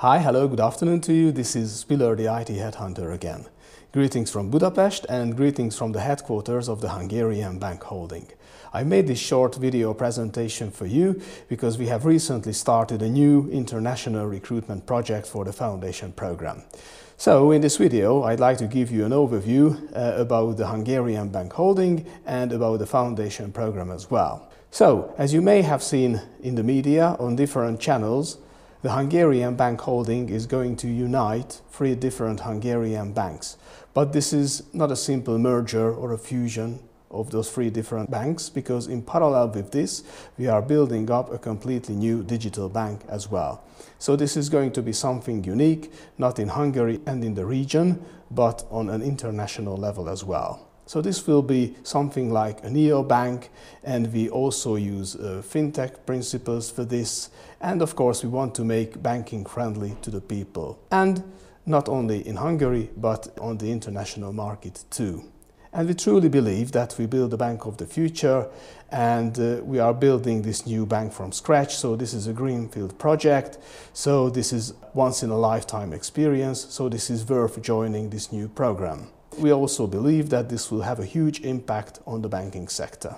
Hi, 0.00 0.18
hello, 0.20 0.48
good 0.48 0.60
afternoon 0.60 1.02
to 1.02 1.12
you. 1.12 1.30
This 1.30 1.54
is 1.54 1.80
Spiller, 1.80 2.16
the 2.16 2.24
IT 2.24 2.48
headhunter 2.48 3.12
again. 3.12 3.44
Greetings 3.92 4.30
from 4.30 4.50
Budapest 4.50 5.04
and 5.10 5.36
greetings 5.36 5.76
from 5.76 5.92
the 5.92 6.00
headquarters 6.00 6.70
of 6.70 6.80
the 6.80 6.88
Hungarian 6.88 7.58
Bank 7.58 7.82
Holding. 7.82 8.26
I 8.72 8.82
made 8.82 9.08
this 9.08 9.18
short 9.18 9.56
video 9.56 9.92
presentation 9.92 10.70
for 10.70 10.86
you 10.86 11.20
because 11.48 11.76
we 11.76 11.88
have 11.88 12.06
recently 12.06 12.54
started 12.54 13.02
a 13.02 13.10
new 13.10 13.50
international 13.50 14.24
recruitment 14.24 14.86
project 14.86 15.26
for 15.26 15.44
the 15.44 15.52
foundation 15.52 16.12
program. 16.12 16.62
So 17.18 17.50
in 17.50 17.60
this 17.60 17.76
video 17.76 18.22
I'd 18.22 18.40
like 18.40 18.56
to 18.56 18.66
give 18.66 18.90
you 18.90 19.04
an 19.04 19.12
overview 19.12 19.76
uh, 19.94 20.18
about 20.18 20.56
the 20.56 20.68
Hungarian 20.68 21.28
Bank 21.28 21.52
Holding 21.52 22.06
and 22.24 22.52
about 22.52 22.78
the 22.78 22.86
foundation 22.86 23.52
program 23.52 23.90
as 23.90 24.10
well. 24.10 24.50
So 24.70 25.14
as 25.18 25.34
you 25.34 25.42
may 25.42 25.60
have 25.60 25.82
seen 25.82 26.22
in 26.42 26.54
the 26.54 26.62
media 26.62 27.16
on 27.18 27.36
different 27.36 27.80
channels, 27.80 28.38
the 28.82 28.92
Hungarian 28.92 29.56
Bank 29.56 29.82
Holding 29.82 30.30
is 30.30 30.46
going 30.46 30.74
to 30.76 30.88
unite 30.88 31.60
three 31.70 31.94
different 31.94 32.40
Hungarian 32.40 33.12
banks. 33.12 33.58
But 33.92 34.14
this 34.14 34.32
is 34.32 34.62
not 34.72 34.90
a 34.90 34.96
simple 34.96 35.38
merger 35.38 35.92
or 35.92 36.12
a 36.12 36.18
fusion 36.18 36.80
of 37.10 37.30
those 37.30 37.50
three 37.50 37.68
different 37.68 38.10
banks 38.10 38.48
because 38.48 38.86
in 38.86 39.02
parallel 39.02 39.48
with 39.48 39.72
this 39.72 40.04
we 40.38 40.46
are 40.46 40.62
building 40.62 41.10
up 41.10 41.30
a 41.30 41.38
completely 41.38 41.94
new 41.94 42.22
digital 42.22 42.70
bank 42.70 43.02
as 43.08 43.30
well. 43.30 43.62
So 43.98 44.16
this 44.16 44.36
is 44.36 44.48
going 44.48 44.72
to 44.72 44.82
be 44.82 44.92
something 44.92 45.44
unique, 45.44 45.92
not 46.16 46.38
in 46.38 46.48
Hungary 46.48 47.00
and 47.04 47.22
in 47.22 47.34
the 47.34 47.44
region, 47.44 48.02
but 48.30 48.64
on 48.70 48.88
an 48.88 49.02
international 49.02 49.76
level 49.76 50.08
as 50.08 50.24
well. 50.24 50.69
So 50.90 51.00
this 51.00 51.24
will 51.24 51.42
be 51.42 51.76
something 51.84 52.32
like 52.32 52.64
a 52.64 52.68
neo 52.68 53.04
bank 53.04 53.50
and 53.84 54.12
we 54.12 54.28
also 54.28 54.74
use 54.74 55.14
uh, 55.14 55.40
fintech 55.40 56.04
principles 56.04 56.68
for 56.68 56.84
this 56.84 57.30
and 57.60 57.80
of 57.80 57.94
course 57.94 58.24
we 58.24 58.28
want 58.28 58.56
to 58.56 58.64
make 58.64 59.00
banking 59.00 59.46
friendly 59.46 59.96
to 60.02 60.10
the 60.10 60.20
people 60.20 60.80
and 60.90 61.22
not 61.64 61.88
only 61.88 62.26
in 62.26 62.34
Hungary 62.34 62.90
but 62.96 63.28
on 63.40 63.58
the 63.58 63.70
international 63.70 64.32
market 64.32 64.82
too. 64.90 65.22
And 65.72 65.86
we 65.86 65.94
truly 65.94 66.28
believe 66.28 66.72
that 66.72 66.96
we 66.98 67.06
build 67.06 67.32
a 67.34 67.36
bank 67.36 67.66
of 67.66 67.76
the 67.76 67.86
future 67.86 68.48
and 68.90 69.38
uh, 69.38 69.62
we 69.62 69.78
are 69.78 69.94
building 69.94 70.42
this 70.42 70.66
new 70.66 70.86
bank 70.86 71.12
from 71.12 71.30
scratch. 71.30 71.76
So 71.76 71.94
this 71.94 72.12
is 72.12 72.26
a 72.26 72.32
greenfield 72.32 72.98
project. 72.98 73.58
So 73.92 74.28
this 74.28 74.52
is 74.52 74.74
once 74.94 75.22
in 75.22 75.30
a 75.30 75.38
lifetime 75.38 75.92
experience. 75.92 76.66
So 76.68 76.88
this 76.88 77.10
is 77.10 77.24
worth 77.28 77.62
joining 77.62 78.10
this 78.10 78.32
new 78.32 78.48
program. 78.48 79.06
We 79.40 79.52
also 79.52 79.86
believe 79.86 80.28
that 80.28 80.50
this 80.50 80.70
will 80.70 80.82
have 80.82 81.00
a 81.00 81.06
huge 81.06 81.40
impact 81.40 82.00
on 82.06 82.20
the 82.20 82.28
banking 82.28 82.68
sector. 82.68 83.16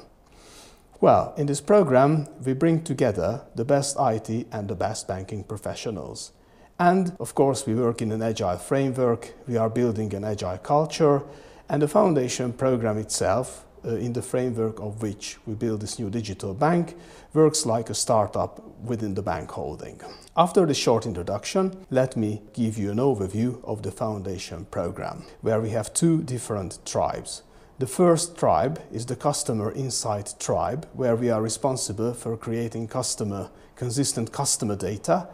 Well, 1.00 1.34
in 1.36 1.46
this 1.46 1.60
program, 1.60 2.28
we 2.46 2.52
bring 2.52 2.84
together 2.84 3.42
the 3.56 3.64
best 3.64 3.96
IT 3.98 4.46
and 4.52 4.68
the 4.68 4.76
best 4.76 5.08
banking 5.08 5.42
professionals. 5.42 6.30
And 6.78 7.16
of 7.18 7.34
course, 7.34 7.66
we 7.66 7.74
work 7.74 8.02
in 8.02 8.12
an 8.12 8.22
agile 8.22 8.56
framework. 8.56 9.34
We 9.48 9.56
are 9.56 9.68
building 9.68 10.14
an 10.14 10.22
agile 10.22 10.58
culture 10.58 11.22
and 11.68 11.82
the 11.82 11.88
foundation 11.88 12.52
program 12.52 12.98
itself, 12.98 13.64
uh, 13.84 13.96
in 13.96 14.12
the 14.12 14.22
framework 14.22 14.80
of 14.80 15.02
which 15.02 15.38
we 15.46 15.54
build 15.54 15.80
this 15.80 15.98
new 15.98 16.10
digital 16.10 16.54
bank, 16.54 16.96
works 17.34 17.66
like 17.66 17.90
a 17.90 17.94
startup 17.94 18.60
within 18.80 19.14
the 19.14 19.22
bank 19.22 19.50
holding. 19.50 20.00
After 20.36 20.66
this 20.66 20.78
short 20.78 21.06
introduction, 21.06 21.86
let 21.90 22.16
me 22.16 22.42
give 22.52 22.78
you 22.78 22.90
an 22.90 22.98
overview 22.98 23.62
of 23.64 23.82
the 23.82 23.92
foundation 23.92 24.66
program, 24.66 25.24
where 25.40 25.60
we 25.60 25.70
have 25.70 25.92
two 25.92 26.22
different 26.22 26.78
tribes. 26.86 27.42
The 27.78 27.86
first 27.86 28.36
tribe 28.36 28.80
is 28.92 29.06
the 29.06 29.16
customer 29.16 29.72
insight 29.72 30.34
tribe, 30.38 30.86
where 30.92 31.16
we 31.16 31.30
are 31.30 31.42
responsible 31.42 32.14
for 32.14 32.36
creating 32.36 32.88
customer 32.88 33.50
consistent 33.82 34.30
customer 34.30 34.76
data, 34.76 35.26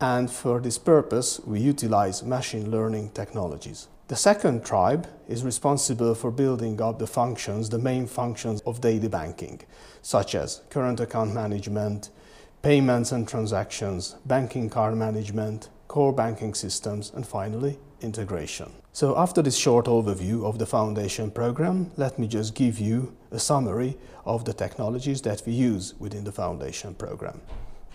and 0.00 0.30
for 0.30 0.60
this 0.60 0.78
purpose 0.78 1.40
we 1.44 1.58
utilize 1.58 2.22
machine 2.22 2.70
learning 2.70 3.10
technologies. 3.10 3.88
The 4.08 4.16
second 4.16 4.64
tribe 4.64 5.06
is 5.28 5.44
responsible 5.44 6.14
for 6.14 6.30
building 6.30 6.80
up 6.80 6.98
the 6.98 7.06
functions, 7.06 7.68
the 7.68 7.78
main 7.78 8.06
functions 8.06 8.62
of 8.62 8.80
daily 8.80 9.06
banking, 9.06 9.60
such 10.00 10.34
as 10.34 10.62
current 10.70 10.98
account 10.98 11.34
management, 11.34 12.08
payments 12.62 13.12
and 13.12 13.28
transactions, 13.28 14.16
banking 14.24 14.70
card 14.70 14.96
management, 14.96 15.68
core 15.88 16.14
banking 16.14 16.54
systems, 16.54 17.12
and 17.14 17.26
finally, 17.26 17.78
integration. 18.00 18.72
So 18.94 19.14
after 19.18 19.42
this 19.42 19.58
short 19.58 19.84
overview 19.84 20.42
of 20.42 20.58
the 20.58 20.64
foundation 20.64 21.30
program, 21.30 21.90
let 21.98 22.18
me 22.18 22.26
just 22.26 22.54
give 22.54 22.78
you 22.78 23.14
a 23.30 23.38
summary 23.38 23.98
of 24.24 24.46
the 24.46 24.54
technologies 24.54 25.20
that 25.20 25.42
we 25.44 25.52
use 25.52 25.92
within 25.98 26.24
the 26.24 26.32
foundation 26.32 26.94
program. 26.94 27.42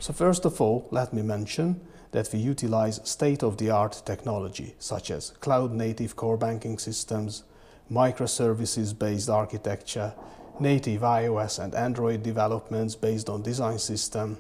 So 0.04 0.12
first 0.12 0.44
of 0.44 0.60
all, 0.60 0.86
let 0.92 1.14
me 1.14 1.22
mention 1.22 1.80
that 2.12 2.30
we 2.34 2.40
utilize 2.40 3.00
state-of-the-art 3.06 4.02
technology 4.06 4.76
such 4.78 5.10
as 5.10 5.30
cloud-native 5.40 6.18
core 6.18 6.36
banking 6.36 6.78
systems, 6.78 7.46
microservices-based 7.90 9.30
architecture, 9.30 10.14
native 10.60 11.04
iOS 11.04 11.58
and 11.58 11.74
Android 11.74 12.22
developments 12.22 12.96
based 12.96 13.30
on 13.30 13.44
design 13.44 13.80
system, 13.80 14.40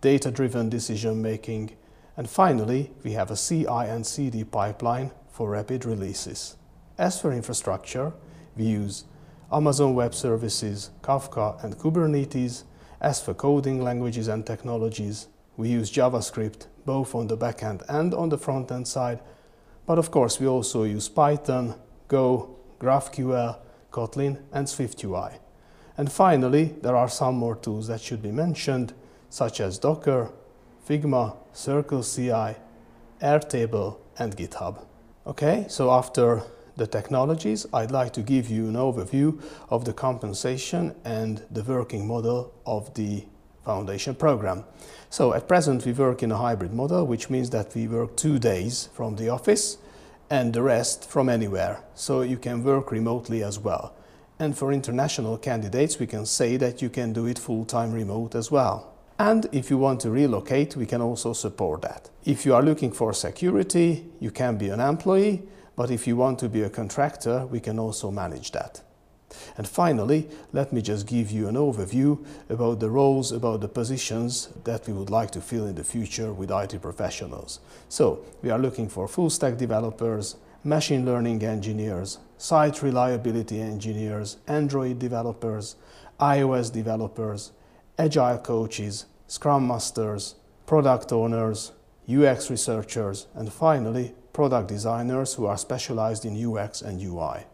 data-driven 0.00 0.68
decision-making, 0.68 1.70
and 2.16 2.28
finally, 2.28 2.90
we 3.04 3.12
have 3.12 3.30
a 3.30 3.36
CI 3.36 3.86
and 3.86 4.04
CD 4.04 4.42
pipeline 4.42 5.12
for 5.28 5.50
rapid 5.50 5.84
releases. 5.84 6.56
As 6.98 7.20
for 7.20 7.32
infrastructure, 7.32 8.12
we 8.56 8.64
use 8.64 9.04
Amazon 9.52 9.94
Web 9.94 10.12
Services, 10.12 10.90
Kafka 11.02 11.62
and 11.62 11.78
Kubernetes. 11.78 12.64
As 13.00 13.20
for 13.20 13.34
coding 13.34 13.82
languages 13.82 14.28
and 14.28 14.46
technologies, 14.46 15.28
we 15.56 15.68
use 15.68 15.92
JavaScript 15.92 16.66
both 16.84 17.14
on 17.14 17.26
the 17.26 17.36
backend 17.36 17.82
and 17.88 18.14
on 18.14 18.28
the 18.28 18.38
front-end 18.38 18.88
side. 18.88 19.20
But 19.86 19.98
of 19.98 20.10
course, 20.10 20.40
we 20.40 20.46
also 20.46 20.84
use 20.84 21.08
Python, 21.08 21.74
Go, 22.08 22.56
GraphQL, 22.80 23.58
Kotlin, 23.90 24.40
and 24.52 24.66
SwiftUI. 24.66 25.38
And 25.96 26.10
finally, 26.10 26.74
there 26.82 26.96
are 26.96 27.08
some 27.08 27.36
more 27.36 27.56
tools 27.56 27.86
that 27.86 28.00
should 28.00 28.22
be 28.22 28.32
mentioned, 28.32 28.92
such 29.30 29.60
as 29.60 29.78
Docker, 29.78 30.30
Figma, 30.88 31.36
CircleCI, 31.54 32.56
Airtable, 33.22 33.98
and 34.18 34.36
GitHub. 34.36 34.84
Okay, 35.26 35.66
so 35.68 35.90
after 35.90 36.42
the 36.76 36.86
technologies, 36.86 37.66
I'd 37.72 37.90
like 37.90 38.12
to 38.14 38.22
give 38.22 38.50
you 38.50 38.68
an 38.68 38.74
overview 38.74 39.40
of 39.70 39.84
the 39.84 39.92
compensation 39.92 40.94
and 41.04 41.42
the 41.50 41.62
working 41.62 42.06
model 42.06 42.52
of 42.66 42.92
the 42.94 43.24
foundation 43.64 44.14
program. 44.14 44.64
So 45.10 45.32
at 45.32 45.48
present 45.48 45.86
we 45.86 45.92
work 45.92 46.22
in 46.22 46.32
a 46.32 46.36
hybrid 46.36 46.72
model, 46.72 47.06
which 47.06 47.30
means 47.30 47.50
that 47.50 47.74
we 47.74 47.86
work 47.86 48.16
two 48.16 48.38
days 48.38 48.88
from 48.92 49.16
the 49.16 49.28
office 49.28 49.78
and 50.28 50.52
the 50.52 50.62
rest 50.62 51.08
from 51.08 51.28
anywhere. 51.28 51.80
So 51.94 52.22
you 52.22 52.36
can 52.36 52.64
work 52.64 52.90
remotely 52.90 53.42
as 53.42 53.58
well. 53.58 53.94
And 54.38 54.58
for 54.58 54.72
international 54.72 55.38
candidates, 55.38 56.00
we 56.00 56.08
can 56.08 56.26
say 56.26 56.56
that 56.56 56.82
you 56.82 56.90
can 56.90 57.12
do 57.12 57.26
it 57.26 57.38
full-time 57.38 57.92
remote 57.92 58.34
as 58.34 58.50
well. 58.50 58.92
And 59.16 59.46
if 59.52 59.70
you 59.70 59.78
want 59.78 60.00
to 60.00 60.10
relocate, 60.10 60.74
we 60.76 60.86
can 60.86 61.00
also 61.00 61.32
support 61.32 61.82
that. 61.82 62.10
If 62.24 62.44
you 62.44 62.52
are 62.52 62.62
looking 62.62 62.90
for 62.90 63.12
security, 63.12 64.06
you 64.18 64.32
can 64.32 64.56
be 64.56 64.70
an 64.70 64.80
employee, 64.80 65.44
but 65.76 65.90
if 65.90 66.06
you 66.06 66.16
want 66.16 66.38
to 66.40 66.48
be 66.48 66.62
a 66.62 66.70
contractor, 66.70 67.46
we 67.46 67.60
can 67.60 67.78
also 67.78 68.10
manage 68.10 68.52
that. 68.52 68.82
And 69.56 69.66
finally, 69.66 70.28
let 70.52 70.72
me 70.72 70.80
just 70.80 71.06
give 71.06 71.30
you 71.30 71.48
an 71.48 71.56
overview 71.56 72.24
about 72.48 72.80
the 72.80 72.90
roles, 72.90 73.32
about 73.32 73.60
the 73.60 73.68
positions 73.68 74.48
that 74.64 74.86
we 74.86 74.92
would 74.92 75.10
like 75.10 75.30
to 75.32 75.40
fill 75.40 75.66
in 75.66 75.74
the 75.74 75.84
future 75.84 76.32
with 76.32 76.50
IT 76.50 76.80
professionals. 76.80 77.60
So, 77.88 78.24
we 78.42 78.50
are 78.50 78.58
looking 78.58 78.88
for 78.88 79.08
full 79.08 79.30
stack 79.30 79.56
developers, 79.56 80.36
machine 80.62 81.04
learning 81.04 81.42
engineers, 81.42 82.18
site 82.38 82.82
reliability 82.82 83.60
engineers, 83.60 84.36
Android 84.46 84.98
developers, 84.98 85.76
iOS 86.20 86.72
developers, 86.72 87.52
agile 87.98 88.38
coaches, 88.38 89.06
scrum 89.26 89.66
masters, 89.66 90.36
product 90.66 91.12
owners, 91.12 91.72
UX 92.08 92.50
researchers, 92.50 93.26
and 93.34 93.52
finally, 93.52 94.14
product 94.34 94.68
designers 94.68 95.34
who 95.34 95.46
are 95.46 95.56
specialized 95.56 96.26
in 96.26 96.36
UX 96.36 96.82
and 96.82 97.00
UI. 97.00 97.44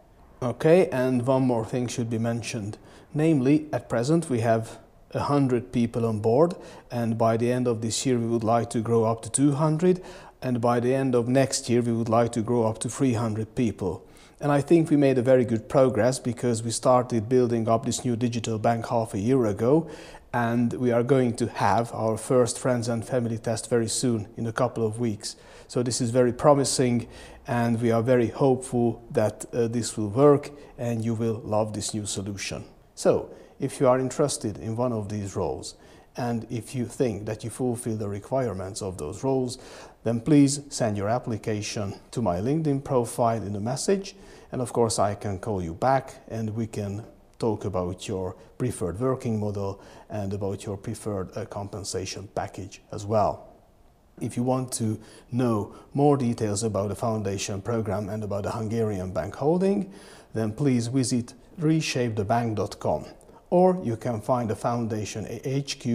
Okay, 0.43 0.89
and 0.89 1.25
one 1.25 1.43
more 1.43 1.63
thing 1.63 1.87
should 1.87 2.09
be 2.09 2.17
mentioned. 2.17 2.77
Namely, 3.13 3.67
at 3.71 3.87
present 3.87 4.29
we 4.29 4.39
have 4.41 4.79
100 5.11 5.71
people 5.71 6.05
on 6.05 6.19
board 6.19 6.55
and 6.89 7.17
by 7.17 7.37
the 7.37 7.51
end 7.51 7.67
of 7.67 7.81
this 7.81 8.05
year 8.05 8.17
we 8.17 8.25
would 8.25 8.43
like 8.43 8.69
to 8.71 8.79
grow 8.79 9.03
up 9.03 9.21
to 9.21 9.29
200 9.29 10.01
and 10.41 10.59
by 10.59 10.79
the 10.79 10.95
end 10.95 11.13
of 11.13 11.27
next 11.27 11.69
year 11.69 11.81
we 11.81 11.91
would 11.91 12.09
like 12.09 12.31
to 12.31 12.41
grow 12.41 12.63
up 12.63 12.79
to 12.79 12.89
300 12.89 13.55
people. 13.55 14.03
And 14.39 14.51
I 14.51 14.61
think 14.61 14.89
we 14.89 14.97
made 14.97 15.19
a 15.19 15.21
very 15.21 15.45
good 15.45 15.69
progress 15.69 16.17
because 16.17 16.63
we 16.63 16.71
started 16.71 17.29
building 17.29 17.69
up 17.69 17.85
this 17.85 18.03
new 18.03 18.15
digital 18.15 18.57
bank 18.57 18.87
half 18.87 19.13
a 19.13 19.19
year 19.19 19.45
ago 19.45 19.87
and 20.33 20.73
we 20.73 20.91
are 20.91 21.03
going 21.03 21.35
to 21.35 21.47
have 21.47 21.93
our 21.93 22.17
first 22.17 22.57
friends 22.57 22.87
and 22.87 23.05
family 23.05 23.37
test 23.37 23.69
very 23.69 23.87
soon 23.87 24.27
in 24.37 24.47
a 24.47 24.53
couple 24.53 24.85
of 24.85 24.99
weeks. 24.99 25.35
So 25.67 25.83
this 25.83 26.01
is 26.01 26.11
very 26.11 26.33
promising 26.33 27.07
and 27.47 27.81
we 27.81 27.91
are 27.91 28.01
very 28.01 28.27
hopeful 28.27 29.03
that 29.11 29.45
uh, 29.53 29.67
this 29.67 29.97
will 29.97 30.09
work 30.09 30.51
and 30.77 31.03
you 31.03 31.13
will 31.13 31.41
love 31.43 31.73
this 31.73 31.93
new 31.93 32.05
solution. 32.05 32.63
So 32.95 33.29
if 33.59 33.79
you 33.79 33.87
are 33.87 33.99
interested 33.99 34.57
in 34.57 34.75
one 34.75 34.93
of 34.93 35.09
these 35.09 35.35
roles 35.35 35.75
And 36.17 36.45
if 36.49 36.75
you 36.75 36.85
think 36.85 37.25
that 37.25 37.43
you 37.43 37.49
fulfill 37.49 37.95
the 37.95 38.09
requirements 38.09 38.81
of 38.81 38.97
those 38.97 39.23
roles, 39.23 39.57
then 40.03 40.19
please 40.19 40.61
send 40.69 40.97
your 40.97 41.09
application 41.09 41.95
to 42.11 42.21
my 42.21 42.37
LinkedIn 42.39 42.83
profile 42.83 43.41
in 43.41 43.55
a 43.55 43.59
message. 43.59 44.15
And 44.51 44.61
of 44.61 44.73
course, 44.73 44.99
I 44.99 45.15
can 45.15 45.39
call 45.39 45.63
you 45.63 45.73
back 45.73 46.15
and 46.27 46.49
we 46.55 46.67
can 46.67 47.05
talk 47.41 47.65
about 47.65 48.07
your 48.07 48.35
preferred 48.57 48.99
working 48.99 49.39
model 49.39 49.81
and 50.09 50.31
about 50.33 50.63
your 50.65 50.77
preferred 50.77 51.35
uh, 51.35 51.45
compensation 51.45 52.29
package 52.35 52.81
as 52.91 53.05
well. 53.05 53.47
If 54.21 54.37
you 54.37 54.43
want 54.43 54.71
to 54.73 54.99
know 55.31 55.73
more 55.93 56.15
details 56.15 56.63
about 56.63 56.89
the 56.89 56.95
foundation 56.95 57.61
program 57.61 58.09
and 58.09 58.23
about 58.23 58.43
the 58.43 58.51
Hungarian 58.51 59.11
Bank 59.11 59.35
Holding, 59.35 59.91
then 60.33 60.53
please 60.53 60.87
visit 60.87 61.33
reshapethebank.com 61.59 63.05
or 63.49 63.81
you 63.83 63.97
can 63.97 64.21
find 64.21 64.49
the 64.49 64.55
Foundation 64.55 65.25
HQ 65.25 65.85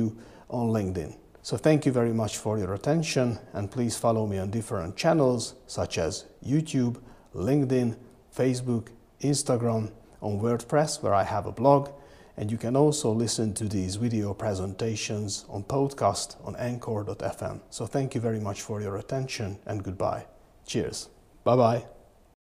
on 0.51 0.69
LinkedIn. 0.69 1.17
So 1.43 1.57
thank 1.57 1.87
you 1.87 1.93
very 1.93 2.13
much 2.13 2.39
for 2.39 2.59
your 2.59 2.75
attention 2.75 3.39
and 3.53 3.71
please 3.71 3.97
follow 3.97 4.27
me 4.27 4.39
on 4.39 4.51
different 4.51 4.97
channels 4.97 5.55
such 5.67 5.97
as 5.97 6.27
YouTube, 6.45 7.01
LinkedIn, 7.35 7.97
Facebook, 8.37 8.89
Instagram, 9.21 9.93
on 10.21 10.41
WordPress 10.41 11.03
where 11.03 11.15
I 11.15 11.25
have 11.25 11.47
a 11.47 11.53
blog 11.53 11.91
and 12.37 12.51
you 12.51 12.59
can 12.59 12.77
also 12.77 13.11
listen 13.11 13.55
to 13.55 13.65
these 13.65 13.97
video 13.97 14.35
presentations 14.35 15.47
on 15.49 15.65
podcast 15.65 16.37
on 16.47 16.55
anchor.fm. 16.57 17.61
So 17.71 17.87
thank 17.87 18.15
you 18.15 18.21
very 18.21 18.41
much 18.41 18.61
for 18.61 18.81
your 18.81 18.97
attention 18.97 19.59
and 19.67 19.83
goodbye. 19.83 20.27
Cheers. 20.67 21.09
Bye 21.45 21.57
bye. 21.57 21.96